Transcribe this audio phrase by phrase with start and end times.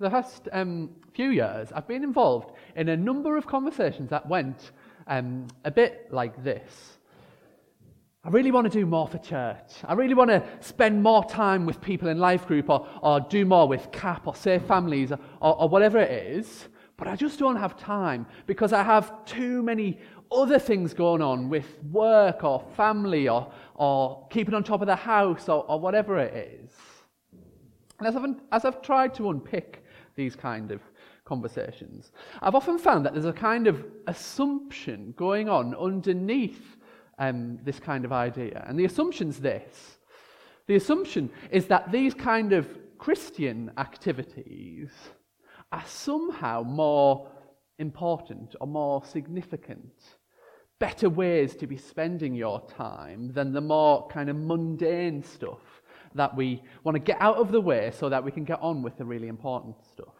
[0.00, 4.72] the past um, few years, I've been involved in a number of conversations that went
[5.06, 6.98] um, a bit like this.
[8.24, 9.70] I really want to do more for church.
[9.84, 13.44] I really want to spend more time with people in life group or, or do
[13.44, 16.68] more with CAP or Safe Families or, or, or whatever it is.
[16.96, 19.98] But I just don't have time because I have too many
[20.32, 24.96] other things going on with work or family or, or keeping on top of the
[24.96, 26.70] house or, or whatever it is.
[27.98, 29.83] And as I've, as I've tried to unpick
[30.14, 30.80] these kind of
[31.24, 32.12] conversations.
[32.42, 36.76] I've often found that there's a kind of assumption going on underneath
[37.18, 38.64] um, this kind of idea.
[38.66, 39.98] And the assumption's this
[40.66, 44.90] the assumption is that these kind of Christian activities
[45.72, 47.28] are somehow more
[47.78, 49.92] important or more significant,
[50.78, 55.82] better ways to be spending your time than the more kind of mundane stuff
[56.14, 58.82] that we want to get out of the way so that we can get on
[58.82, 60.14] with the really important stuff.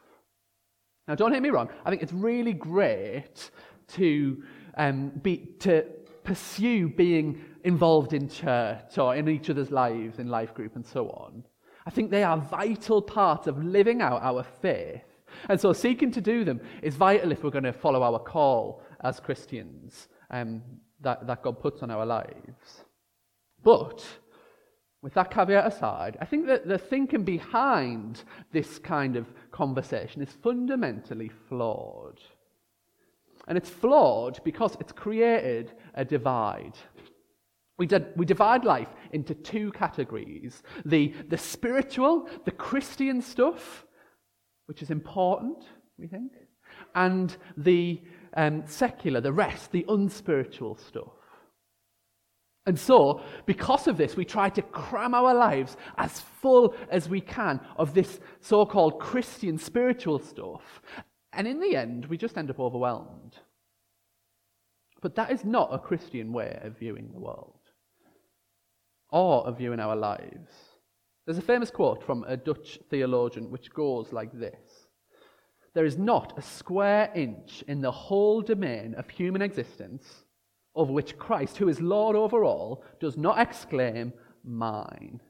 [1.06, 1.68] Now, don't hear me wrong.
[1.84, 3.50] I think it's really great
[3.88, 4.42] to
[4.76, 5.84] um, be to
[6.24, 11.10] pursue being involved in church or in each other's lives, in life group, and so
[11.10, 11.44] on.
[11.86, 15.02] I think they are vital parts of living out our faith.
[15.48, 18.82] And so, seeking to do them is vital if we're going to follow our call
[19.02, 20.62] as Christians um,
[21.00, 22.84] that, that God puts on our lives.
[23.62, 24.06] But
[25.04, 30.30] with that caveat aside, I think that the thinking behind this kind of conversation is
[30.42, 32.22] fundamentally flawed.
[33.46, 36.78] And it's flawed because it's created a divide.
[37.76, 43.84] We, did, we divide life into two categories the, the spiritual, the Christian stuff,
[44.64, 45.66] which is important,
[45.98, 46.32] we think,
[46.94, 48.00] and the
[48.38, 51.12] um, secular, the rest, the unspiritual stuff.
[52.66, 57.20] And so, because of this, we try to cram our lives as full as we
[57.20, 60.80] can of this so called Christian spiritual stuff.
[61.32, 63.36] And in the end, we just end up overwhelmed.
[65.02, 67.60] But that is not a Christian way of viewing the world
[69.12, 70.54] or of viewing our lives.
[71.26, 74.88] There's a famous quote from a Dutch theologian which goes like this
[75.74, 80.23] There is not a square inch in the whole domain of human existence
[80.74, 84.12] over which Christ, who is Lord over all, does not exclaim,
[84.44, 85.20] Mine.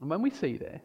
[0.00, 0.82] And when we see this,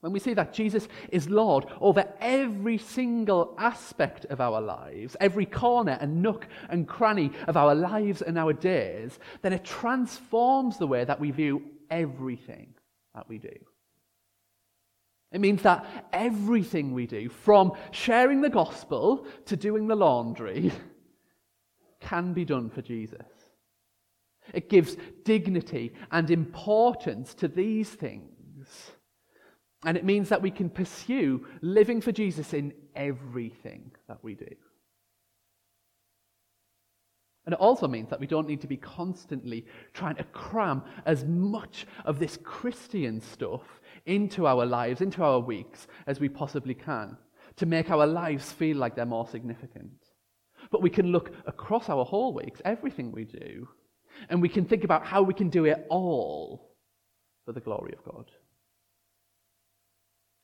[0.00, 5.46] when we see that Jesus is Lord over every single aspect of our lives, every
[5.46, 10.86] corner and nook and cranny of our lives and our days, then it transforms the
[10.86, 12.74] way that we view everything
[13.14, 13.56] that we do.
[15.34, 20.70] It means that everything we do, from sharing the gospel to doing the laundry,
[22.00, 23.26] can be done for Jesus.
[24.52, 28.92] It gives dignity and importance to these things.
[29.84, 34.54] And it means that we can pursue living for Jesus in everything that we do.
[37.46, 41.24] And it also means that we don't need to be constantly trying to cram as
[41.24, 47.16] much of this Christian stuff into our lives, into our weeks, as we possibly can
[47.56, 49.92] to make our lives feel like they're more significant.
[50.70, 53.68] But we can look across our whole weeks, everything we do,
[54.28, 56.74] and we can think about how we can do it all
[57.44, 58.30] for the glory of God.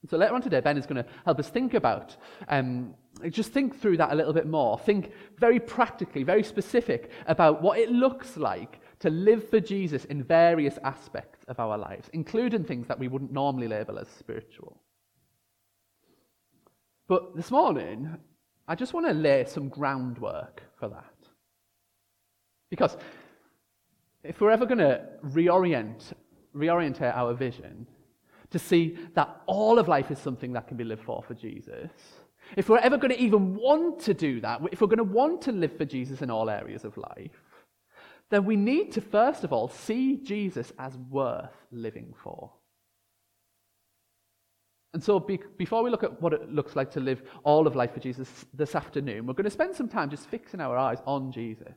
[0.08, 2.16] So later on today, Ben is going to help us think about,
[2.48, 2.94] um,
[3.28, 4.78] just think through that a little bit more.
[4.78, 10.22] Think very practically, very specific about what it looks like to live for Jesus in
[10.22, 14.80] various aspects of our lives, including things that we wouldn't normally label as spiritual.
[17.08, 18.16] But this morning,
[18.68, 21.12] I just want to lay some groundwork for that.
[22.70, 22.96] Because
[24.22, 26.12] if we're ever going to reorient,
[26.54, 27.86] reorientate our vision
[28.50, 31.90] to see that all of life is something that can be lived for for Jesus,
[32.56, 35.42] if we're ever going to even want to do that, if we're going to want
[35.42, 37.49] to live for Jesus in all areas of life,
[38.30, 42.52] then we need to first of all see Jesus as worth living for.
[44.92, 47.76] And so, be, before we look at what it looks like to live all of
[47.76, 50.98] life for Jesus this afternoon, we're going to spend some time just fixing our eyes
[51.06, 51.74] on Jesus.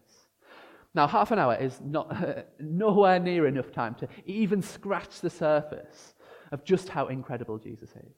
[0.95, 2.15] Now, half an hour is not,
[2.59, 6.15] nowhere near enough time to even scratch the surface
[6.51, 8.15] of just how incredible Jesus is.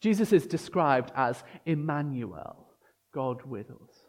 [0.00, 2.66] Jesus is described as Emmanuel,
[3.12, 3.99] God with us.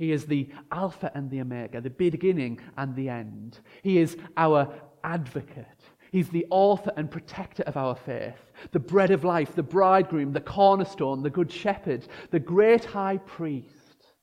[0.00, 3.60] He is the Alpha and the Omega, the beginning and the end.
[3.82, 4.72] He is our
[5.04, 5.66] advocate.
[6.10, 10.40] He's the author and protector of our faith, the bread of life, the bridegroom, the
[10.40, 14.14] cornerstone, the good shepherd, the great high priest.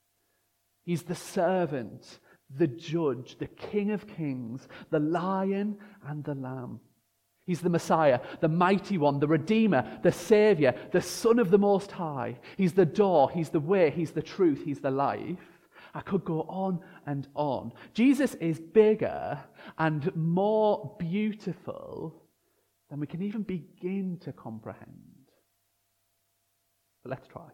[0.83, 5.77] He's the servant, the judge, the king of kings, the lion
[6.07, 6.79] and the lamb.
[7.45, 11.91] He's the Messiah, the mighty one, the Redeemer, the Savior, the Son of the Most
[11.91, 12.39] High.
[12.57, 15.56] He's the door, He's the way, He's the truth, He's the life.
[15.93, 17.73] I could go on and on.
[17.93, 19.39] Jesus is bigger
[19.77, 22.21] and more beautiful
[22.89, 25.31] than we can even begin to comprehend.
[27.03, 27.49] But let's try.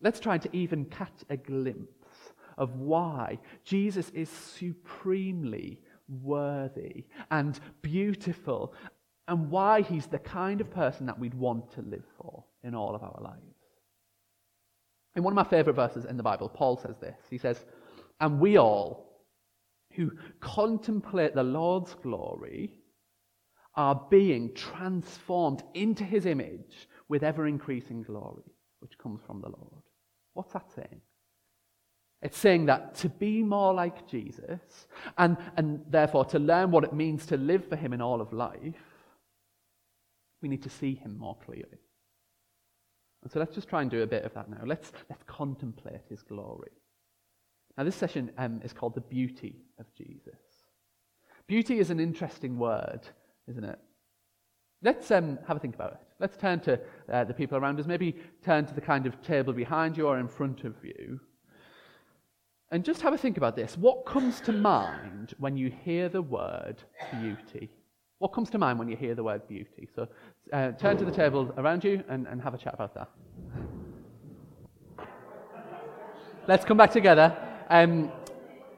[0.00, 8.74] Let's try to even catch a glimpse of why Jesus is supremely worthy and beautiful
[9.28, 12.94] and why he's the kind of person that we'd want to live for in all
[12.94, 13.49] of our lives.
[15.16, 17.16] In one of my favorite verses in the Bible, Paul says this.
[17.28, 17.64] He says,
[18.20, 19.10] And we all
[19.92, 22.78] who contemplate the Lord's glory
[23.74, 29.82] are being transformed into his image with ever increasing glory, which comes from the Lord.
[30.34, 31.00] What's that saying?
[32.22, 34.86] It's saying that to be more like Jesus,
[35.16, 38.32] and, and therefore to learn what it means to live for Him in all of
[38.32, 38.74] life,
[40.42, 41.78] we need to see Him more clearly.
[43.22, 44.62] And so let's just try and do a bit of that now.
[44.64, 46.70] Let's, let's contemplate His glory.
[47.76, 50.34] Now, this session um, is called The Beauty of Jesus.
[51.46, 53.00] Beauty is an interesting word,
[53.48, 53.78] isn't it?
[54.82, 55.98] Let's um, have a think about it.
[56.18, 56.80] Let's turn to
[57.12, 57.86] uh, the people around us.
[57.86, 61.20] Maybe turn to the kind of table behind you or in front of you.
[62.70, 63.76] And just have a think about this.
[63.76, 66.82] What comes to mind when you hear the word
[67.20, 67.70] beauty?
[68.20, 69.88] What comes to mind when you hear the word beauty?
[69.96, 70.06] So
[70.52, 73.08] uh, turn to the table around you and, and have a chat about that.
[76.46, 77.34] Let's come back together.
[77.70, 78.12] Um,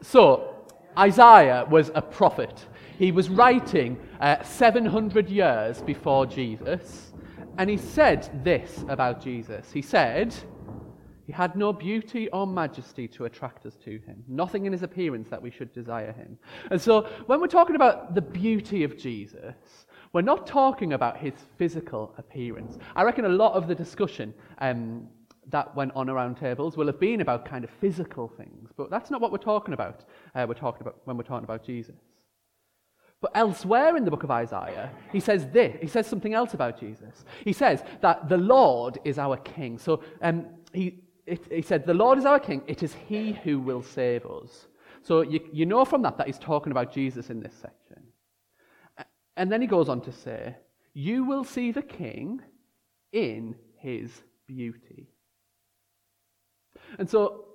[0.01, 0.55] so,
[0.97, 2.67] Isaiah was a prophet.
[2.99, 7.13] He was writing uh, 700 years before Jesus,
[7.59, 9.73] and he said this about Jesus.
[9.73, 10.33] He said,
[11.33, 15.43] had no beauty or majesty to attract us to him, nothing in his appearance that
[15.43, 16.39] we should desire him.
[16.71, 21.33] And so, when we're talking about the beauty of Jesus, we're not talking about his
[21.57, 22.79] physical appearance.
[22.95, 25.09] I reckon a lot of the discussion um,
[25.49, 29.11] that went on around tables will have been about kind of physical things, but that's
[29.11, 30.05] not what we're talking about.
[30.35, 31.97] Uh, we're talking about when we're talking about Jesus.
[33.23, 35.77] But elsewhere in the book of Isaiah, he says this.
[35.81, 37.25] He says something else about Jesus.
[37.45, 39.79] He says that the Lord is our King.
[39.79, 42.63] So um, he, it, he said, The Lord is our King.
[42.67, 44.67] It is He who will save us.
[45.03, 48.03] So you, you know from that that he's talking about Jesus in this section.
[49.37, 50.57] And then he goes on to say,
[50.95, 52.41] You will see the King
[53.13, 54.11] in his
[54.47, 55.09] beauty.
[56.99, 57.47] And so,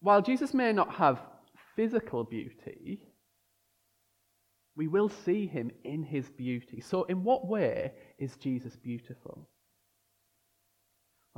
[0.00, 1.20] while Jesus may not have
[1.74, 3.00] physical beauty,
[4.76, 6.80] we will see him in his beauty.
[6.80, 9.48] So, in what way is Jesus beautiful?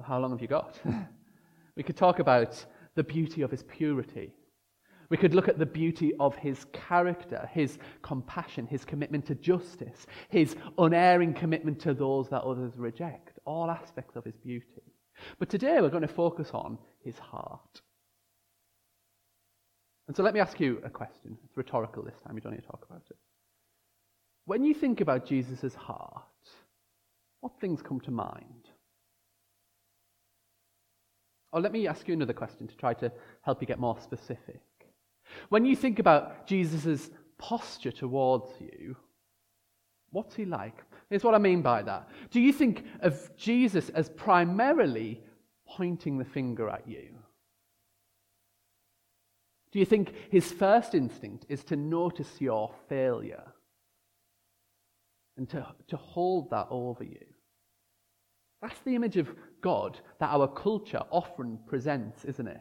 [0.00, 0.80] Well, how long have you got?
[1.76, 2.64] we could talk about
[2.94, 4.32] the beauty of his purity.
[5.10, 10.06] We could look at the beauty of his character, his compassion, his commitment to justice,
[10.30, 14.94] his unerring commitment to those that others reject, all aspects of his beauty.
[15.38, 17.82] But today we're going to focus on his heart.
[20.08, 21.36] And so let me ask you a question.
[21.44, 23.18] It's rhetorical this time, you don't need to talk about it.
[24.46, 26.22] When you think about Jesus' heart,
[27.42, 28.59] what things come to mind?
[31.52, 33.10] Or let me ask you another question to try to
[33.42, 34.60] help you get more specific.
[35.48, 38.96] When you think about Jesus' posture towards you,
[40.10, 40.76] what's he like?
[41.08, 42.08] Here's what I mean by that.
[42.30, 45.20] Do you think of Jesus as primarily
[45.66, 47.14] pointing the finger at you?
[49.72, 53.44] Do you think his first instinct is to notice your failure
[55.36, 57.24] and to, to hold that over you?
[58.62, 59.28] That's the image of
[59.62, 62.60] God that our culture often presents, isn't it?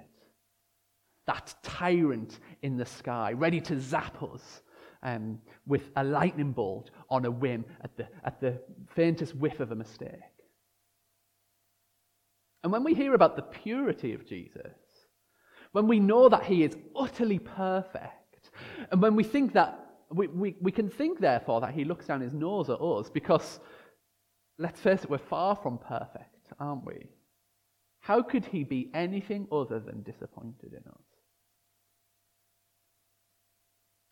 [1.28, 4.62] That tyrant in the sky, ready to zap us
[5.04, 8.60] um, with a lightning bolt on a whim at the, at the
[8.96, 10.10] faintest whiff of a mistake.
[12.64, 14.74] And when we hear about the purity of Jesus,
[15.72, 18.52] when we know that he is utterly perfect,
[18.92, 22.22] and when we think that, we, we, we can think, therefore, that he looks down
[22.22, 23.60] his nose at us because
[24.60, 27.08] let's face it, we're far from perfect, aren't we?
[28.02, 31.06] How could he be anything other than disappointed in us?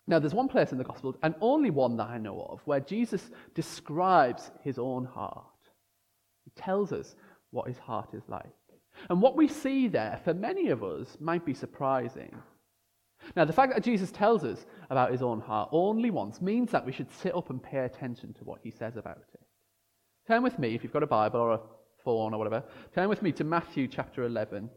[0.06, 2.80] Now, there's one place in the Gospel, and only one that I know of, where
[2.80, 5.44] Jesus describes his own heart.
[6.44, 7.14] He tells us
[7.50, 8.46] what his heart is like.
[9.10, 12.34] And what we see there, for many of us, might be surprising.
[13.36, 16.86] Now, the fact that Jesus tells us about his own heart only once means that
[16.86, 19.47] we should sit up and pay attention to what he says about it.
[20.28, 21.60] Turn with me, if you've got a Bible or a
[22.04, 22.62] phone or whatever,
[22.94, 24.68] turn with me to Matthew chapter 11.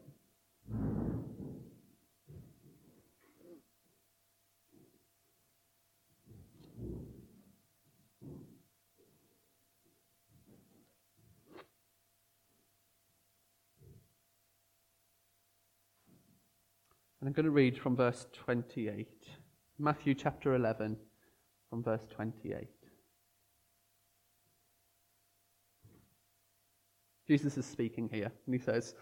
[17.20, 19.06] And I'm going to read from verse 28.
[19.78, 20.96] Matthew chapter 11,
[21.68, 22.81] from verse 28.
[27.26, 28.94] Jesus is speaking here, and he says,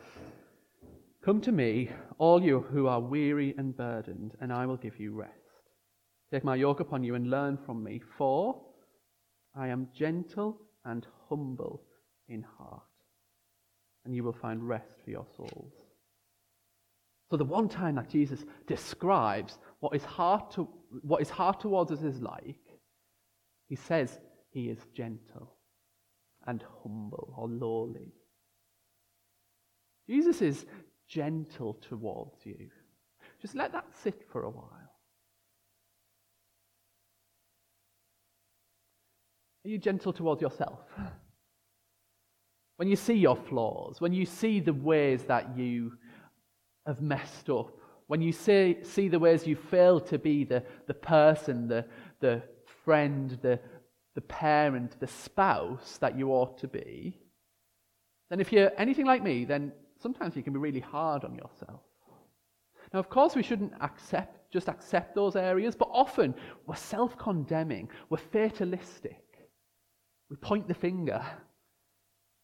[1.24, 5.12] Come to me, all you who are weary and burdened, and I will give you
[5.12, 5.32] rest.
[6.32, 8.60] Take my yoke upon you and learn from me, for
[9.54, 11.82] I am gentle and humble
[12.28, 12.82] in heart,
[14.04, 15.72] and you will find rest for your souls.
[17.30, 20.68] So, the one time that Jesus describes what his heart, to,
[21.02, 22.58] what his heart towards us is like,
[23.68, 25.54] he says he is gentle
[26.46, 28.12] and humble or lowly.
[30.08, 30.66] Jesus is
[31.08, 32.68] gentle towards you.
[33.40, 34.90] Just let that sit for a while.
[39.64, 40.80] Are you gentle towards yourself?
[42.76, 45.92] When you see your flaws, when you see the ways that you
[46.86, 50.94] have messed up, when you see, see the ways you fail to be the, the
[50.94, 51.84] person, the,
[52.20, 52.42] the
[52.82, 53.60] friend, the,
[54.14, 57.18] the parent, the spouse that you ought to be,
[58.28, 61.80] then if you're anything like me, then sometimes you can be really hard on yourself.
[62.92, 66.34] Now, of course, we shouldn't accept, just accept those areas, but often
[66.66, 69.22] we're self condemning, we're fatalistic.
[70.28, 71.24] We point the finger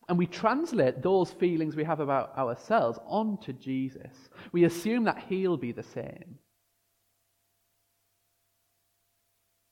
[0.08, 4.28] and we translate those feelings we have about ourselves onto Jesus.
[4.52, 6.38] We assume that he'll be the same.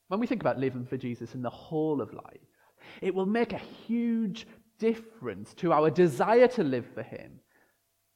[0.09, 2.41] When we think about living for Jesus in the whole of life,
[3.01, 4.47] it will make a huge
[4.79, 7.41] difference to our desire to live for him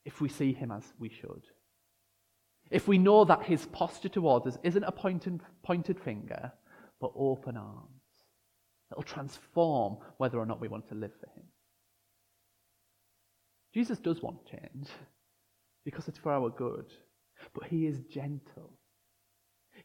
[0.04, 1.42] if we see him as we should.
[2.70, 6.52] If we know that his posture towards us isn't a pointed, pointed finger,
[7.00, 7.88] but open arms.
[8.90, 11.46] It'll transform whether or not we want to live for him.
[13.74, 14.88] Jesus does want change
[15.84, 16.86] because it's for our good,
[17.54, 18.77] but he is gentle.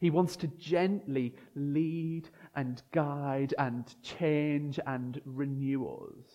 [0.00, 6.30] He wants to gently lead and guide and change and renew us.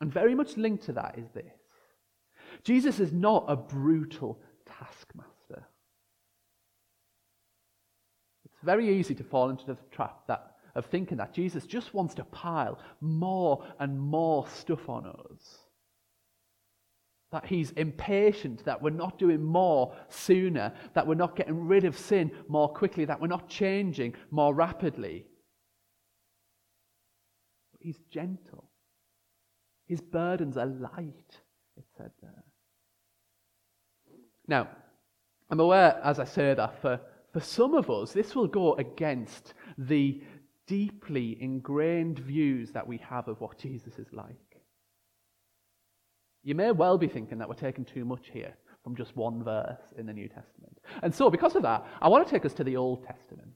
[0.00, 1.52] And very much linked to that is this
[2.62, 5.66] Jesus is not a brutal taskmaster.
[8.44, 12.14] It's very easy to fall into the trap that, of thinking that Jesus just wants
[12.14, 15.65] to pile more and more stuff on us
[17.36, 21.98] that he's impatient, that we're not doing more sooner, that we're not getting rid of
[21.98, 25.26] sin more quickly, that we're not changing more rapidly.
[27.72, 28.70] But he's gentle.
[29.86, 31.42] His burdens are light,
[31.76, 32.44] it said there.
[34.48, 34.70] Now,
[35.50, 36.98] I'm aware, as I say that, for,
[37.34, 40.22] for some of us, this will go against the
[40.66, 44.45] deeply ingrained views that we have of what Jesus is like.
[46.46, 49.92] You may well be thinking that we're taking too much here from just one verse
[49.98, 50.78] in the New Testament.
[51.02, 53.50] And so, because of that, I want to take us to the Old Testament.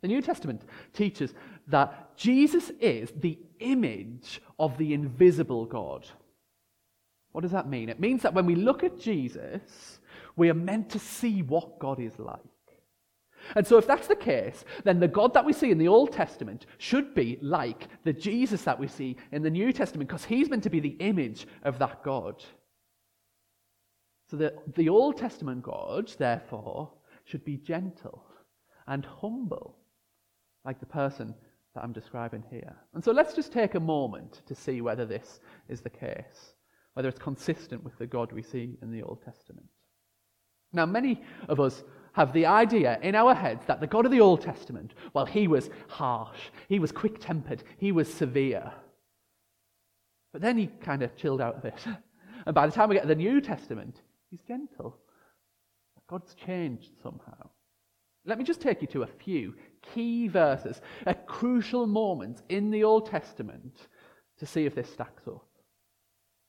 [0.00, 1.34] The New Testament teaches
[1.68, 6.04] that Jesus is the image of the invisible God.
[7.30, 7.88] What does that mean?
[7.88, 10.00] It means that when we look at Jesus,
[10.34, 12.40] we are meant to see what God is like.
[13.56, 16.12] And so, if that's the case, then the God that we see in the Old
[16.12, 20.48] Testament should be like the Jesus that we see in the New Testament, because he's
[20.48, 22.42] meant to be the image of that God.
[24.30, 26.90] So, the, the Old Testament God, therefore,
[27.24, 28.24] should be gentle
[28.86, 29.76] and humble,
[30.64, 31.34] like the person
[31.74, 32.76] that I'm describing here.
[32.94, 36.54] And so, let's just take a moment to see whether this is the case,
[36.94, 39.66] whether it's consistent with the God we see in the Old Testament.
[40.72, 44.20] Now, many of us have the idea in our heads that the God of the
[44.20, 48.72] Old Testament, well, he was harsh, he was quick tempered, he was severe.
[50.32, 51.84] But then he kind of chilled out a bit.
[52.44, 54.98] And by the time we get to the New Testament, he's gentle.
[56.08, 57.50] God's changed somehow.
[58.24, 59.54] Let me just take you to a few
[59.94, 63.88] key verses at crucial moments in the Old Testament
[64.38, 65.46] to see if this stacks up.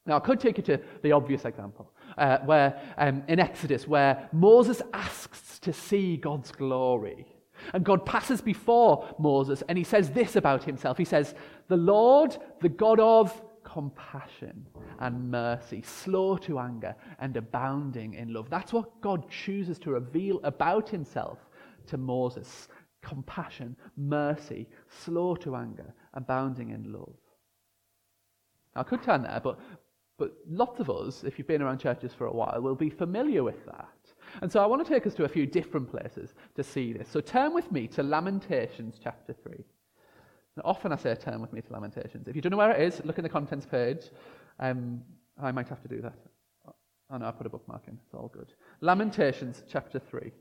[0.05, 4.29] Now, I could take you to the obvious example, uh, where um, in Exodus, where
[4.31, 7.25] Moses asks to see God's glory.
[7.73, 10.97] And God passes before Moses and he says this about himself.
[10.97, 11.33] He says,
[11.69, 14.67] The Lord, the God of compassion
[14.99, 18.49] and mercy, slow to anger and abounding in love.
[18.49, 21.39] That's what God chooses to reveal about himself
[21.87, 22.67] to Moses
[23.03, 24.67] compassion, mercy,
[25.03, 27.13] slow to anger, abounding in love.
[28.75, 29.59] I could turn there, but
[30.17, 33.43] but lots of us, if you've been around churches for a while, will be familiar
[33.43, 33.89] with that.
[34.41, 37.09] And so I want to take us to a few different places to see this.
[37.09, 39.63] So turn with me to Lamentations chapter 3.
[40.57, 42.27] Now, often I say turn with me to Lamentations.
[42.27, 44.11] If you don't know where it is, look in the contents page.
[44.59, 45.01] Um,
[45.41, 46.15] I might have to do that.
[47.09, 47.99] Oh no, I put a bookmark in.
[48.05, 48.53] It's all good.
[48.81, 50.31] Lamentations chapter 3.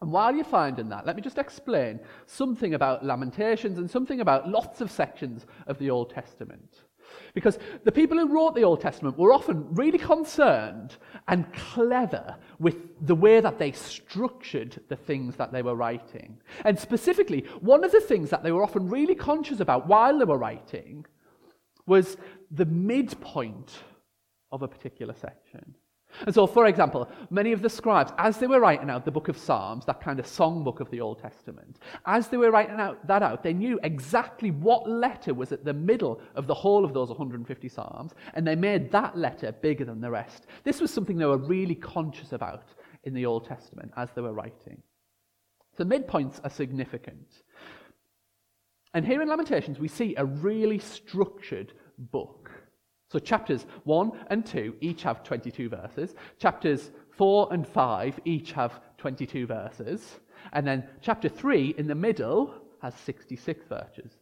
[0.00, 4.48] And while you're finding that, let me just explain something about Lamentations and something about
[4.48, 6.82] lots of sections of the Old Testament.
[7.34, 10.96] Because the people who wrote the Old Testament were often really concerned
[11.28, 12.76] and clever with
[13.06, 16.38] the way that they structured the things that they were writing.
[16.64, 20.24] And specifically, one of the things that they were often really conscious about while they
[20.24, 21.06] were writing
[21.86, 22.16] was
[22.50, 23.72] the midpoint
[24.52, 25.74] of a particular section.
[26.24, 29.28] And so, for example, many of the scribes, as they were writing out the book
[29.28, 33.06] of Psalms, that kind of songbook of the Old Testament, as they were writing out
[33.06, 36.94] that out, they knew exactly what letter was at the middle of the whole of
[36.94, 40.46] those 150 Psalms, and they made that letter bigger than the rest.
[40.64, 42.64] This was something they were really conscious about
[43.04, 44.82] in the Old Testament as they were writing.
[45.76, 47.42] So, midpoints are significant.
[48.94, 52.45] And here in Lamentations, we see a really structured book.
[53.08, 56.14] So chapters 1 and 2 each have 22 verses.
[56.38, 60.20] Chapters 4 and 5 each have 22 verses.
[60.52, 63.64] And then chapter 3 in the middle has 66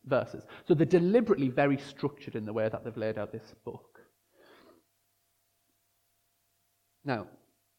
[0.07, 0.47] verses.
[0.67, 4.01] So they're deliberately very structured in the way that they've laid out this book.
[7.05, 7.27] Now,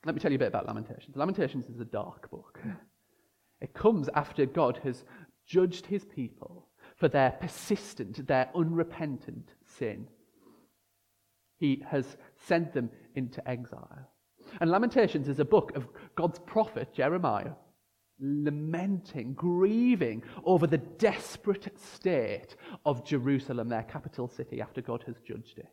[0.06, 1.16] let me tell you a bit about Lamentations.
[1.16, 2.60] Lamentations is a dark book.
[3.62, 5.04] It comes after God has
[5.48, 10.08] judged his people for their persistent, their unrepentant sin.
[11.66, 12.18] He has
[12.48, 14.12] sent them into exile.
[14.62, 17.54] And Lamentations is a book of God's prophet Jeremiah
[18.20, 22.56] lamenting, grieving over the desperate state
[22.86, 25.68] of Jerusalem, their capital city, after God has judged it.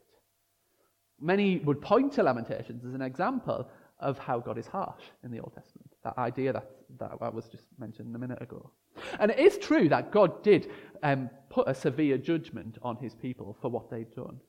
[1.20, 3.68] Many would point to Lamentations as an example
[4.00, 5.90] of how God is harsh in the Old Testament.
[6.02, 6.68] That idea that,
[6.99, 8.72] that I was just mentioned a minute ago.
[9.20, 10.70] And it is true that God did
[11.02, 14.40] um, put a severe judgment on his people for what they'd done.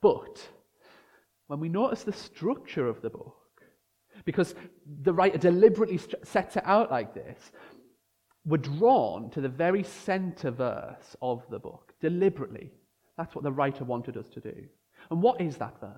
[0.00, 0.48] But
[1.48, 3.34] when we notice the structure of the book,
[4.24, 4.54] because
[5.02, 7.52] the writer deliberately sets it out like this,
[8.44, 12.70] we're drawn to the very center verse of the book, deliberately.
[13.16, 14.54] That's what the writer wanted us to do.
[15.10, 15.90] And what is that verse?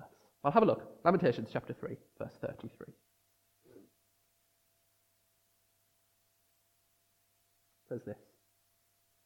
[0.43, 0.99] Well, have a look.
[1.03, 2.93] Lamentations chapter 3, verse 33.
[7.89, 8.17] Says this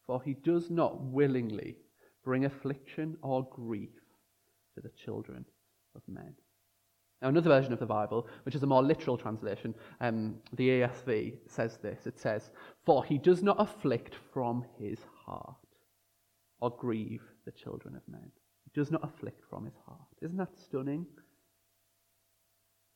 [0.07, 1.77] For he does not willingly
[2.23, 3.89] bring affliction or grief
[4.73, 5.45] to the children
[5.95, 6.33] of men.
[7.21, 11.33] Now, another version of the Bible, which is a more literal translation, um, the ESV
[11.47, 12.05] says this.
[12.05, 12.51] It says,
[12.85, 15.55] For he does not afflict from his heart
[16.59, 18.31] or grieve the children of men.
[18.65, 19.99] He does not afflict from his heart.
[20.21, 21.05] Isn't that stunning?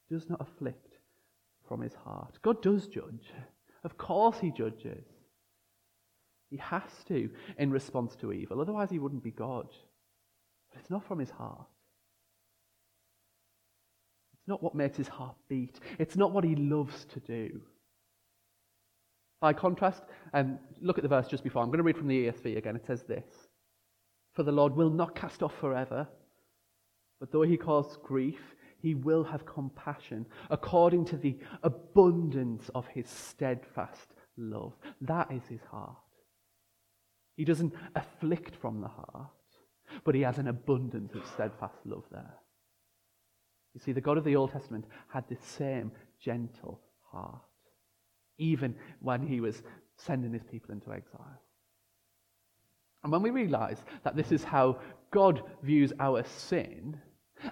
[0.08, 0.98] He does not afflict
[1.68, 2.38] from his heart.
[2.42, 3.32] God does judge.
[3.84, 5.06] Of course, he judges.
[6.50, 8.60] He has to in response to evil.
[8.60, 9.70] Otherwise, he wouldn't be God.
[10.72, 11.68] But it's not from his heart
[14.50, 15.80] not what makes his heart beat.
[16.00, 17.62] It's not what he loves to do.
[19.40, 21.62] By contrast, and um, look at the verse just before.
[21.62, 22.76] I'm going to read from the ESV again.
[22.76, 23.48] It says this
[24.34, 26.08] For the Lord will not cast off forever,
[27.22, 28.42] but though he cause grief,
[28.82, 34.74] he will have compassion according to the abundance of his steadfast love.
[35.00, 35.96] That is his heart.
[37.38, 39.30] He doesn't afflict from the heart,
[40.04, 42.36] but he has an abundance of steadfast love there.
[43.74, 47.42] You see, the God of the Old Testament had this same gentle heart,
[48.38, 49.62] even when he was
[49.96, 51.42] sending his people into exile.
[53.04, 54.80] And when we realize that this is how
[55.12, 57.00] God views our sin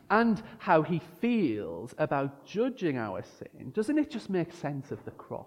[0.10, 5.12] and how he feels about judging our sin, doesn't it just make sense of the
[5.12, 5.45] cross?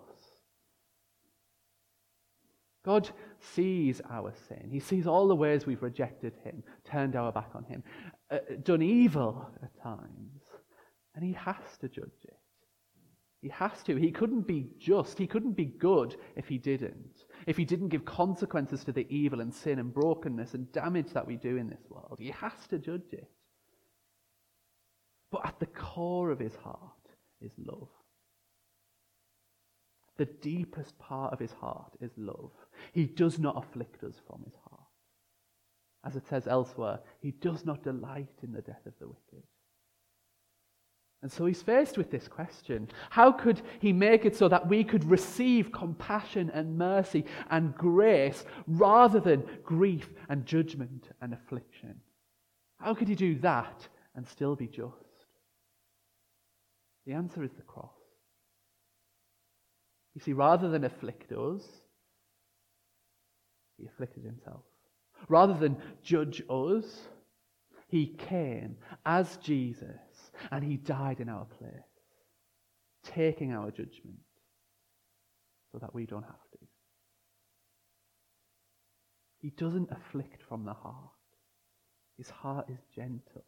[2.83, 4.71] God sees our sin.
[4.73, 7.83] He sees all the ways we've rejected him, turned our back on him,
[8.31, 10.40] uh, done evil at times.
[11.15, 12.37] And he has to judge it.
[13.43, 13.97] He has to.
[13.97, 15.17] He couldn't be just.
[15.19, 17.25] He couldn't be good if he didn't.
[17.47, 21.27] If he didn't give consequences to the evil and sin and brokenness and damage that
[21.27, 22.19] we do in this world.
[22.19, 23.31] He has to judge it.
[25.31, 26.79] But at the core of his heart
[27.41, 27.89] is love.
[30.19, 32.53] The deepest part of his heart is love.
[32.93, 34.83] He does not afflict us from his heart.
[36.05, 39.47] As it says elsewhere, he does not delight in the death of the wicked.
[41.23, 44.85] And so he's faced with this question How could he make it so that we
[44.85, 52.01] could receive compassion and mercy and grace rather than grief and judgment and affliction?
[52.79, 54.95] How could he do that and still be just?
[57.07, 57.91] The answer is the cross.
[60.15, 61.63] You see, rather than afflict us,
[63.79, 64.63] he afflicted himself.
[65.29, 67.09] Rather than judge us,
[67.89, 70.01] He came as Jesus
[70.51, 71.73] and he died in our place,
[73.05, 74.19] taking our judgment
[75.73, 76.59] so that we don't have to.
[79.39, 80.95] He doesn't afflict from the heart.
[82.19, 83.45] His heart is gentle.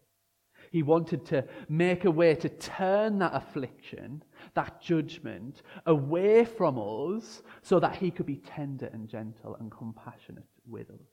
[0.70, 4.22] He wanted to make a way to turn that affliction,
[4.54, 10.46] that judgment, away from us so that he could be tender and gentle and compassionate
[10.66, 11.08] with us.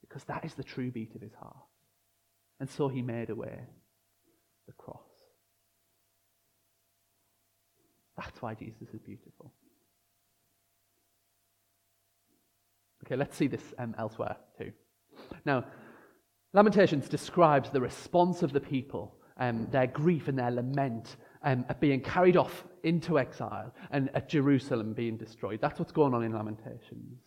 [0.00, 1.56] Because that is the true beat of his heart.
[2.60, 3.58] And so he made a way
[4.66, 5.00] the cross.
[8.16, 9.52] That's why Jesus is beautiful.
[13.04, 14.72] Okay, let's see this um, elsewhere too.
[15.44, 15.64] Now,
[16.52, 21.80] Lamentations describes the response of the people, um, their grief and their lament um, at
[21.80, 25.60] being carried off into exile and at Jerusalem being destroyed.
[25.60, 27.20] That's what's going on in Lamentations.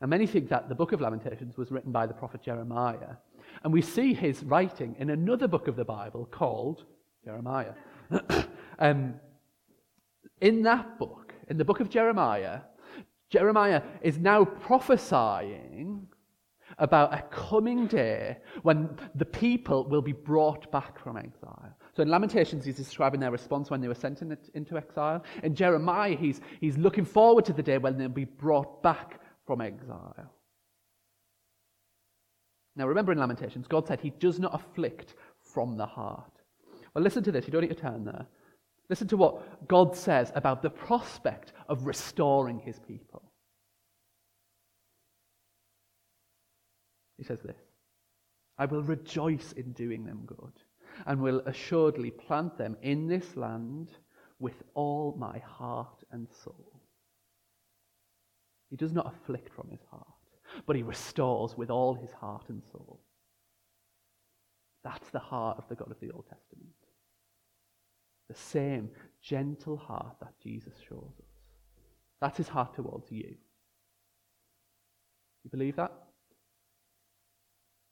[0.00, 3.16] And many think that the book of Lamentations was written by the prophet Jeremiah.
[3.62, 6.84] And we see his writing in another book of the Bible called
[7.24, 7.72] Jeremiah.
[8.78, 9.14] um,
[10.40, 12.60] in that book, in the book of Jeremiah,
[13.30, 16.06] Jeremiah is now prophesying
[16.78, 21.76] about a coming day when the people will be brought back from exile.
[21.94, 25.24] So in Lamentations, he's describing their response when they were sent in, into exile.
[25.42, 29.60] In Jeremiah, he's, he's looking forward to the day when they'll be brought back from
[29.60, 30.32] exile.
[32.78, 36.30] Now, remember in Lamentations, God said he does not afflict from the heart.
[36.94, 37.44] Well, listen to this.
[37.44, 38.26] You don't need to turn there.
[38.88, 43.32] Listen to what God says about the prospect of restoring his people.
[47.18, 47.56] He says this
[48.56, 50.52] I will rejoice in doing them good,
[51.04, 53.90] and will assuredly plant them in this land
[54.38, 56.80] with all my heart and soul.
[58.70, 60.06] He does not afflict from his heart,
[60.66, 63.00] but he restores with all his heart and soul.
[64.84, 66.70] That's the heart of the God of the Old Testament.
[68.28, 68.90] The same
[69.22, 71.28] gentle heart that Jesus shows us.
[72.20, 73.34] That's his heart towards you.
[75.44, 75.92] You believe that?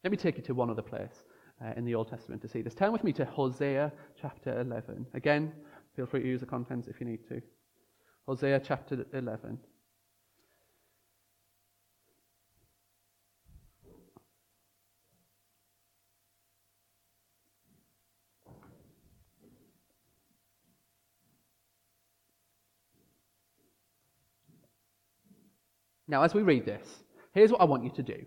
[0.04, 1.24] Let me take you to one other place
[1.64, 2.74] uh, in the Old Testament to see this.
[2.74, 5.06] Turn with me to Hosea chapter 11.
[5.14, 5.52] Again,
[5.94, 7.40] feel free to use the contents if you need to.
[8.26, 9.58] Hosea chapter 11.
[26.08, 28.24] Now, as we read this, here's what I want you to do.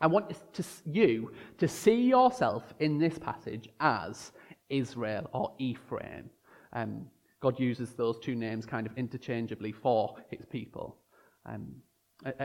[0.00, 4.32] I want to, you to see yourself in this passage as
[4.68, 6.28] Israel or Ephraim.
[6.72, 7.06] Um,
[7.40, 10.96] God uses those two names kind of interchangeably for his people.
[11.46, 11.74] Um,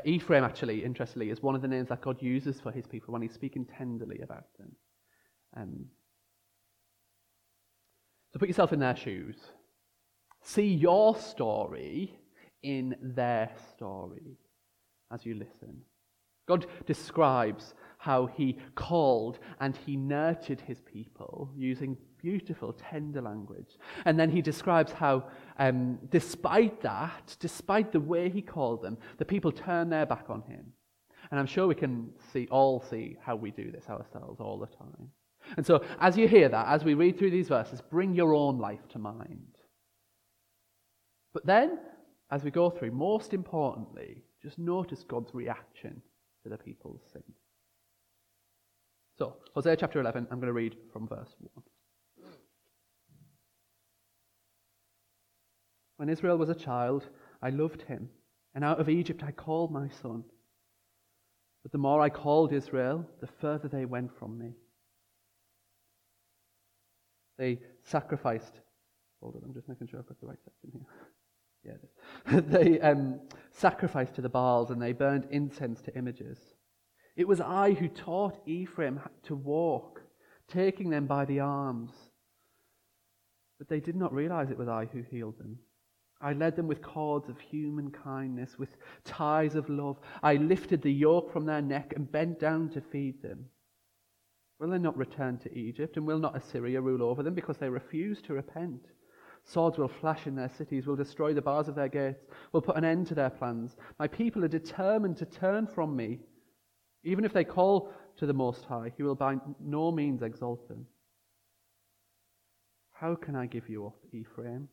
[0.06, 3.22] Ephraim, actually, interestingly, is one of the names that God uses for his people when
[3.22, 4.72] he's speaking tenderly about them.
[5.56, 5.86] Um,
[8.32, 9.38] so put yourself in their shoes.
[10.42, 12.19] See your story
[12.64, 14.38] in their story
[15.12, 15.82] as you listen.
[16.48, 23.78] God describes how he called and he nurtured his people using beautiful, tender language.
[24.06, 25.26] And then he describes how,
[25.60, 30.42] um, despite that, despite the way he called them, the people turned their back on
[30.42, 30.66] him.
[31.30, 34.76] And I'm sure we can see, all see how we do this ourselves all the
[34.76, 35.10] time.
[35.58, 38.58] And so, as you hear that, as we read through these verses, bring your own
[38.58, 39.56] life to mind.
[41.34, 41.80] But then,
[42.32, 46.02] as we go through, most importantly, just notice God's reaction
[46.44, 47.24] to the people's sin.
[49.18, 51.64] So, Hosea chapter 11, I'm going to read from verse 1.
[55.98, 57.10] When Israel was a child,
[57.42, 58.10] I loved him,
[58.56, 60.24] and out of Egypt I called my son.
[61.64, 64.54] But the more I called Israel, the further they went from me.
[67.38, 68.62] They sacrificed.
[69.22, 70.86] Hold on, I'm just making sure I've got the right section here.
[71.64, 71.74] Yeah,
[72.40, 73.20] they um,
[73.52, 76.40] sacrificed to the Baals and they burned incense to images.
[77.16, 80.02] It was I who taught Ephraim to walk,
[80.48, 81.92] taking them by the arms.
[83.58, 85.60] But they did not realize it was I who healed them.
[86.22, 89.98] I led them with cords of human kindness, with ties of love.
[90.22, 93.46] I lifted the yoke from their neck and bent down to feed them.
[94.60, 95.96] Will they not return to Egypt?
[95.96, 98.82] And will not Assyria rule over them because they refuse to repent?
[99.44, 102.78] Swords will flash in their cities, will destroy the bars of their gates, will put
[102.78, 103.76] an end to their plans.
[103.98, 106.20] My people are determined to turn from me.
[107.04, 110.86] Even if they call to the Most High, he will by no means exalt them.
[112.92, 114.68] How can I give you up, Ephraim?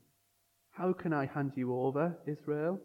[0.71, 2.81] How can I hand you over, Israel?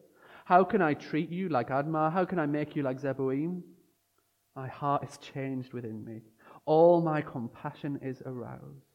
[0.45, 2.13] How can I treat you like Admah?
[2.13, 3.61] How can I make you like Zeboim?
[4.55, 6.21] My heart is changed within me.
[6.65, 8.90] All my compassion is aroused.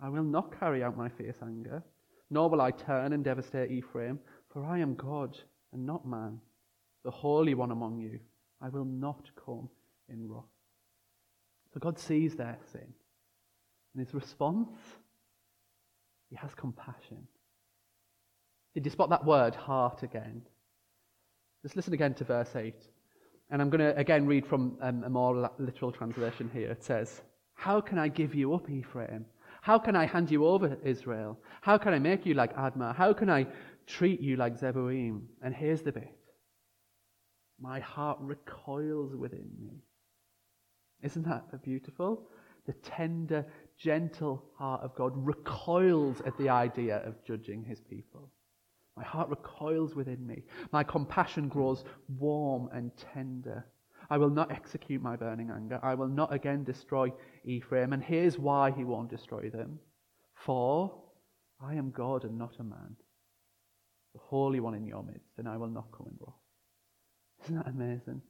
[0.00, 1.82] I will not carry out my fierce anger,
[2.30, 4.18] nor will I turn and devastate Ephraim,
[4.52, 5.38] for I am God
[5.72, 6.40] and not man,
[7.04, 8.18] the Holy One among you.
[8.60, 9.68] I will not come
[10.08, 10.44] in wrath.
[11.72, 12.94] So God sees their sin.
[13.94, 14.76] And his response,
[16.30, 17.26] he has compassion.
[18.74, 20.42] Did you spot that word, heart, again?
[21.62, 22.74] Just listen again to verse 8.
[23.50, 26.70] And I'm going to again read from um, a more literal translation here.
[26.70, 27.22] It says,
[27.54, 29.26] How can I give you up, Ephraim?
[29.64, 31.40] How can I hand you over, Israel?
[31.62, 32.94] How can I make you like Admah?
[32.94, 33.46] How can I
[33.86, 35.22] treat you like Zeboim?
[35.40, 36.14] And here's the bit
[37.58, 39.80] My heart recoils within me.
[41.02, 42.28] Isn't that beautiful?
[42.66, 43.46] The tender,
[43.78, 48.30] gentle heart of God recoils at the idea of judging his people.
[48.98, 50.42] My heart recoils within me.
[50.72, 51.84] My compassion grows
[52.18, 53.64] warm and tender.
[54.10, 55.80] I will not execute my burning anger.
[55.82, 57.12] I will not again destroy
[57.44, 57.92] Ephraim.
[57.92, 59.78] And here's why he won't destroy them.
[60.34, 60.94] For
[61.62, 62.96] I am God and not a man,
[64.12, 66.34] the Holy One in your midst, and I will not come in wrath.
[67.44, 68.22] Isn't that amazing?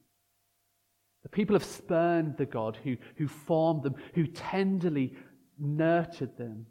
[1.22, 5.14] The people have spurned the God who, who formed them, who tenderly
[5.58, 6.66] nurtured them.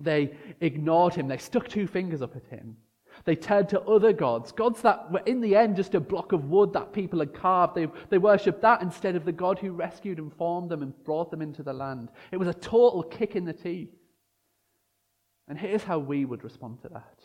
[0.00, 1.28] They ignored him.
[1.28, 2.76] They stuck two fingers up at him.
[3.24, 6.50] They turned to other gods, gods that were in the end just a block of
[6.50, 7.74] wood that people had carved.
[7.74, 11.30] They, they worshipped that instead of the God who rescued and formed them and brought
[11.30, 12.10] them into the land.
[12.30, 13.90] It was a total kick in the teeth.
[15.48, 17.20] And here's how we would respond to that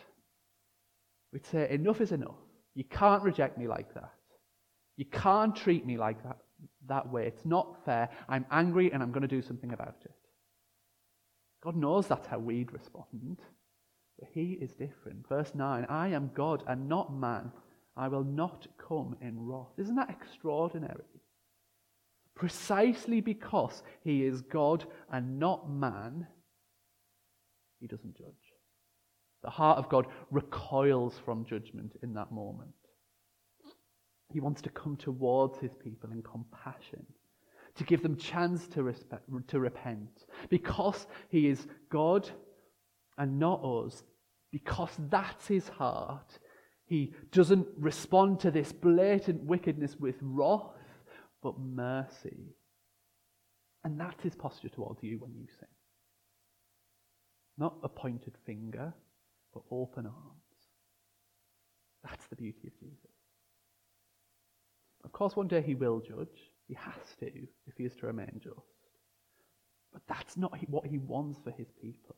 [1.34, 2.36] we'd say, Enough is enough.
[2.76, 4.14] You can't reject me like that.
[4.98, 6.38] You can't treat me like that,
[6.88, 7.26] that way.
[7.26, 8.10] It's not fair.
[8.30, 10.12] I'm angry and I'm going to do something about it.
[11.64, 13.40] God knows that's how we'd respond.
[14.22, 15.28] But he is different.
[15.28, 17.52] Verse 9 I am God and not man.
[17.98, 19.74] I will not come in wrath.
[19.78, 21.04] Isn't that extraordinary?
[22.36, 26.26] Precisely because he is God and not man,
[27.80, 28.28] he doesn't judge.
[29.44, 32.72] The heart of God recoils from judgment in that moment.
[34.32, 37.06] He wants to come towards his people in compassion
[37.76, 40.26] to give them chance to, respect, to repent.
[40.50, 42.30] Because he is God
[43.18, 44.04] and not us,
[44.52, 46.40] because that's his heart,
[46.86, 50.76] he doesn't respond to this blatant wickedness with wrath,
[51.42, 52.56] but mercy.
[53.84, 55.68] And that's his posture towards you when you sin.
[57.58, 58.94] Not a pointed finger,
[59.54, 60.42] but open arms.
[62.04, 63.12] That's the beauty of Jesus.
[65.04, 66.52] Of course, one day he will judge.
[66.68, 67.28] He has to
[67.68, 68.58] if he is to remain just.
[69.92, 72.16] But that's not what he wants for his people.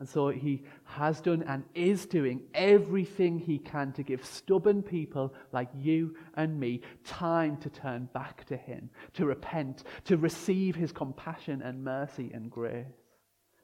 [0.00, 5.34] And so he has done and is doing everything he can to give stubborn people
[5.52, 10.90] like you and me time to turn back to him, to repent, to receive his
[10.90, 12.86] compassion and mercy and grace.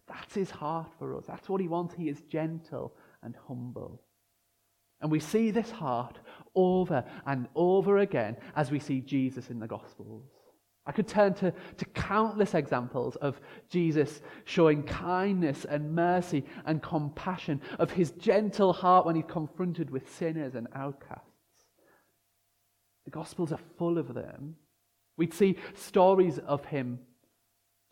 [0.06, 1.24] That's his heart for us.
[1.26, 1.94] That's what he wants.
[1.94, 4.02] He is gentle and humble.
[5.00, 6.18] And we see this heart
[6.54, 10.28] over and over again as we see Jesus in the Gospels.
[10.86, 17.60] I could turn to, to countless examples of Jesus showing kindness and mercy and compassion,
[17.78, 21.24] of his gentle heart when he's confronted with sinners and outcasts.
[23.04, 24.56] The Gospels are full of them.
[25.16, 27.00] We'd see stories of him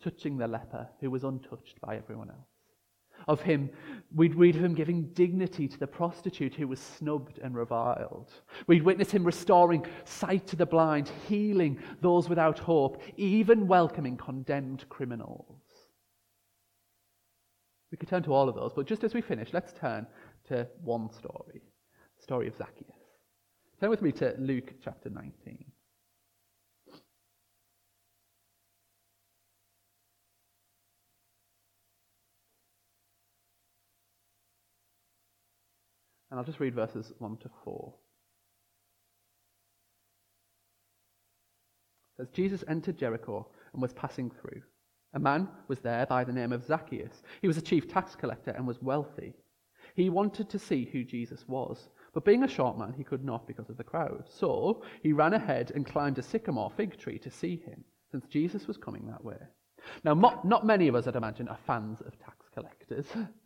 [0.01, 2.54] touching the leper who was untouched by everyone else
[3.27, 3.69] of him,
[4.13, 8.31] we'd read of him giving dignity to the prostitute who was snubbed and reviled.
[8.67, 14.87] We'd witness him restoring sight to the blind, healing those without hope, even welcoming condemned
[14.89, 15.61] criminals.
[17.91, 20.05] We could turn to all of those, but just as we finish, let's turn
[20.49, 21.61] to one story
[22.17, 22.95] the story of Zacchaeus.
[23.79, 25.65] Turn with me to Luke chapter 19.
[36.35, 37.93] And I'll just read verses 1 to 4.
[42.11, 44.61] It says, Jesus entered Jericho and was passing through.
[45.13, 47.23] A man was there by the name of Zacchaeus.
[47.39, 49.33] He was a chief tax collector and was wealthy.
[49.95, 53.47] He wanted to see who Jesus was, but being a short man, he could not
[53.47, 54.25] because of the crowd.
[54.27, 58.67] So he ran ahead and climbed a sycamore fig tree to see him, since Jesus
[58.67, 59.37] was coming that way.
[60.03, 63.05] Now, not many of us, I'd imagine, are fans of tax collectors.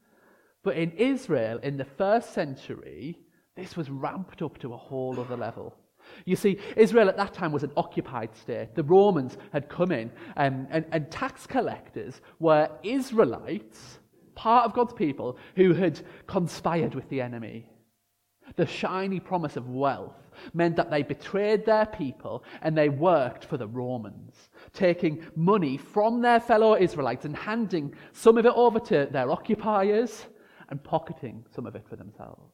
[0.63, 3.17] But in Israel, in the first century,
[3.55, 5.75] this was ramped up to a whole other level.
[6.25, 8.75] You see, Israel at that time was an occupied state.
[8.75, 13.99] The Romans had come in, um, and, and tax collectors were Israelites,
[14.35, 17.69] part of God's people, who had conspired with the enemy.
[18.55, 20.15] The shiny promise of wealth
[20.53, 26.21] meant that they betrayed their people and they worked for the Romans, taking money from
[26.21, 30.25] their fellow Israelites and handing some of it over to their occupiers
[30.69, 32.53] and pocketing some of it for themselves.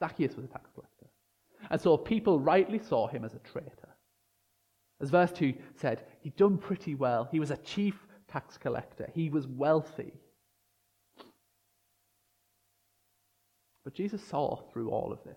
[0.00, 1.06] Zacchaeus was a tax collector.
[1.70, 3.94] And so people rightly saw him as a traitor.
[5.00, 7.28] As verse 2 said, he'd done pretty well.
[7.30, 7.94] He was a chief
[8.28, 10.12] tax collector, he was wealthy.
[13.84, 15.36] But Jesus saw through all of this.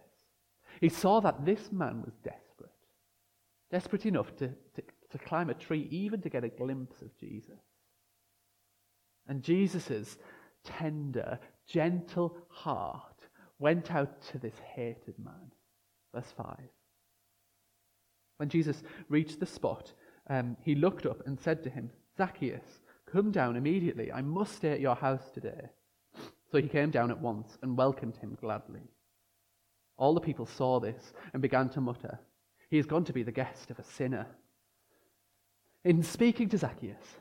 [0.79, 2.71] He saw that this man was desperate,
[3.71, 7.59] desperate enough to, to, to climb a tree, even to get a glimpse of Jesus.
[9.27, 10.17] And Jesus'
[10.77, 13.27] tender, gentle heart
[13.59, 15.51] went out to this hated man.
[16.13, 16.57] Verse 5.
[18.37, 19.93] When Jesus reached the spot,
[20.29, 24.11] um, he looked up and said to him, Zacchaeus, come down immediately.
[24.11, 25.69] I must stay at your house today.
[26.51, 28.81] So he came down at once and welcomed him gladly.
[29.97, 32.19] All the people saw this and began to mutter,
[32.69, 34.27] He has gone to be the guest of a sinner.
[35.83, 37.17] In speaking to Zacchaeus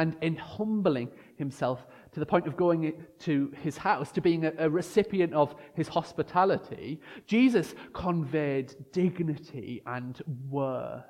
[0.00, 4.52] and in humbling himself to the point of going to his house, to being a,
[4.58, 11.04] a recipient of his hospitality, Jesus conveyed dignity and worth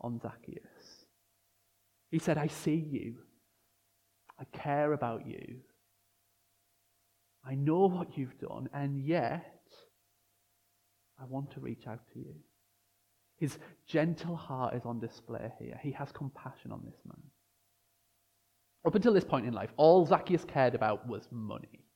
[0.00, 1.06] on Zacchaeus.
[2.12, 3.16] He said, I see you.
[4.38, 5.56] I care about you.
[7.44, 9.60] I know what you've done, and yet
[11.20, 12.34] I want to reach out to you.
[13.38, 15.80] His gentle heart is on display here.
[15.82, 17.22] He has compassion on this man.
[18.86, 21.86] Up until this point in life, all Zacchaeus cared about was money.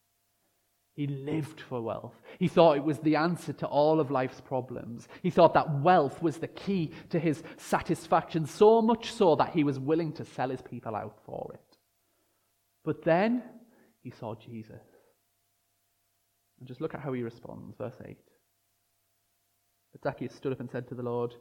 [0.94, 2.20] He lived for wealth.
[2.38, 5.08] He thought it was the answer to all of life's problems.
[5.22, 9.62] He thought that wealth was the key to his satisfaction, so much so that he
[9.62, 11.78] was willing to sell his people out for it.
[12.84, 13.44] But then
[14.02, 14.82] he saw Jesus.
[16.58, 18.18] And just look at how he responds, verse 8.
[19.92, 21.34] But Zacchaeus stood up and said to the Lord,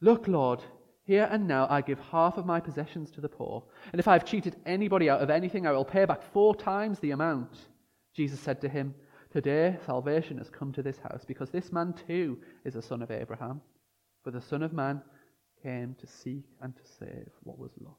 [0.00, 0.60] Look, Lord,
[1.04, 4.12] here and now I give half of my possessions to the poor, and if I
[4.12, 7.56] have cheated anybody out of anything, I will pay back four times the amount.
[8.14, 8.94] Jesus said to him,
[9.32, 13.10] Today salvation has come to this house, because this man too is a son of
[13.10, 13.60] Abraham.
[14.22, 15.02] For the Son of Man
[15.62, 17.98] came to seek and to save what was lost.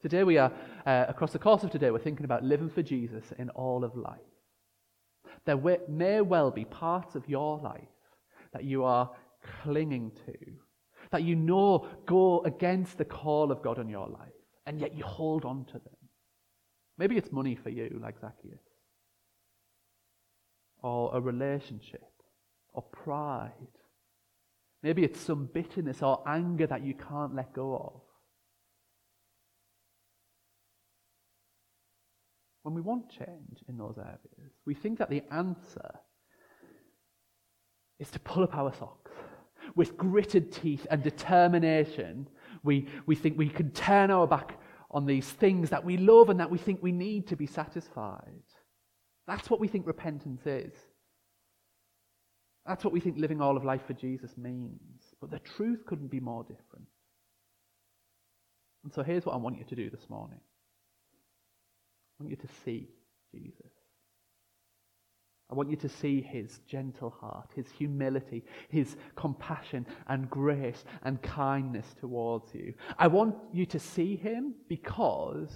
[0.00, 0.52] Today we are,
[0.84, 3.94] uh, across the course of today, we're thinking about living for Jesus in all of
[3.94, 4.18] life.
[5.44, 7.82] There may well be parts of your life
[8.52, 9.10] that you are
[9.62, 10.34] clinging to,
[11.12, 14.32] that you know go against the call of God in your life,
[14.66, 15.96] and yet you hold on to them.
[16.98, 18.60] Maybe it's money for you, like Zacchaeus,
[20.82, 22.10] or a relationship,
[22.72, 23.52] or pride.
[24.82, 28.00] Maybe it's some bitterness or anger that you can't let go of.
[32.62, 35.90] When we want change in those areas, we think that the answer
[37.98, 39.10] is to pull up our socks.
[39.74, 42.28] With gritted teeth and determination,
[42.62, 44.58] we, we think we can turn our back
[44.90, 48.42] on these things that we love and that we think we need to be satisfied.
[49.26, 50.74] That's what we think repentance is.
[52.66, 55.14] That's what we think living all of life for Jesus means.
[55.20, 56.86] But the truth couldn't be more different.
[58.84, 60.40] And so here's what I want you to do this morning
[62.20, 62.88] I want you to see
[63.32, 63.72] Jesus.
[65.52, 71.20] I want you to see his gentle heart, his humility, his compassion and grace and
[71.20, 72.72] kindness towards you.
[72.98, 75.52] I want you to see him because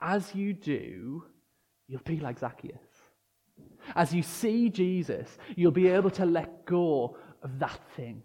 [0.00, 1.22] as you do,
[1.86, 2.74] you'll be like Zacchaeus.
[3.94, 8.24] As you see Jesus, you'll be able to let go of that thing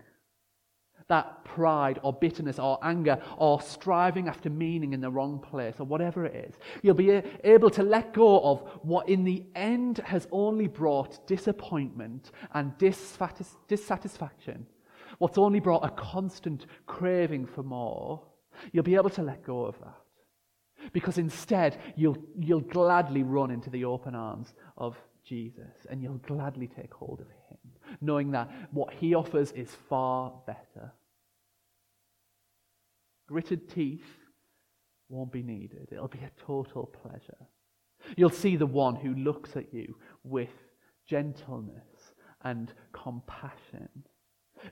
[1.07, 5.85] that pride or bitterness or anger or striving after meaning in the wrong place or
[5.85, 6.55] whatever it is.
[6.81, 12.31] You'll be able to let go of what in the end has only brought disappointment
[12.53, 14.65] and dissatisfaction,
[15.19, 18.23] what's only brought a constant craving for more.
[18.71, 20.01] You'll be able to let go of that.
[20.91, 26.67] Because instead, you'll, you'll gladly run into the open arms of Jesus and you'll gladly
[26.67, 27.44] take hold of him
[28.01, 30.93] knowing that what he offers is far better.
[33.27, 34.05] Gritted teeth
[35.09, 37.47] won't be needed, it'll be a total pleasure.
[38.17, 40.49] You'll see the one who looks at you with
[41.07, 43.89] gentleness and compassion,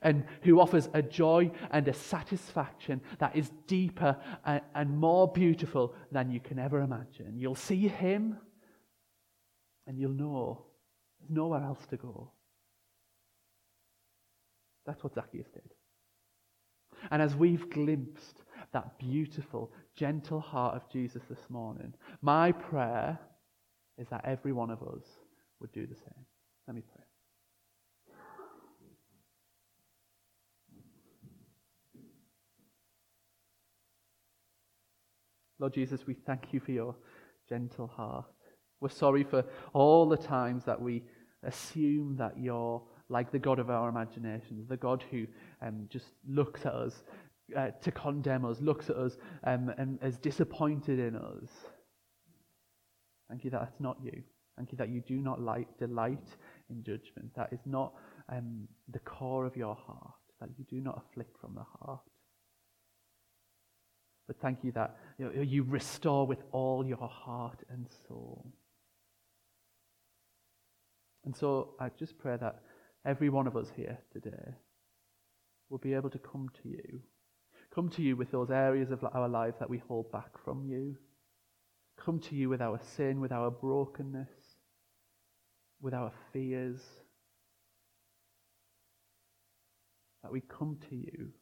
[0.02, 5.96] and who offers a joy and a satisfaction that is deeper and, and more beautiful
[6.12, 7.34] than you can ever imagine.
[7.38, 8.38] You'll see him,
[9.88, 10.66] and you'll know
[11.20, 12.33] there's nowhere else to go.
[14.86, 15.74] That's what Zacchaeus did.
[17.12, 23.20] And as we've glimpsed that beautiful, gentle heart of Jesus this morning, my prayer
[23.98, 25.04] is that every one of us
[25.60, 26.26] would do the same.
[26.68, 27.04] Let me pray.
[35.60, 36.96] Lord Jesus, we thank you for your
[37.48, 38.26] gentle heart.
[38.82, 41.04] We're sorry for all the times that we
[41.44, 45.26] assume that you're like the God of our imaginations, the God who
[45.62, 47.04] um, just looks at us
[47.56, 51.50] uh, to condemn us, looks at us um, and is disappointed in us.
[53.30, 54.24] Thank you that that's not you.
[54.58, 55.40] Thank you that you do not
[55.80, 56.28] delight
[56.70, 57.34] in judgment.
[57.36, 57.94] That is not
[58.30, 62.02] um, the core of your heart, that you do not afflict from the heart.
[64.28, 68.54] But thank you that you, know, you restore with all your heart and soul.
[71.26, 72.62] And so I just pray that
[73.06, 74.56] every one of us here today
[75.70, 77.02] will be able to come to you.
[77.74, 80.96] Come to you with those areas of our lives that we hold back from you.
[81.98, 84.30] Come to you with our sin, with our brokenness,
[85.82, 86.80] with our fears.
[90.22, 91.34] That we come to you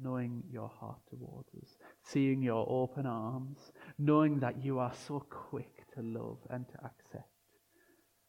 [0.00, 3.58] knowing your heart towards us, seeing your open arms,
[3.98, 7.28] knowing that you are so quick to love and to accept,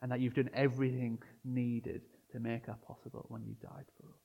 [0.02, 4.18] and that you've done everything needed to make that possible when you died for us.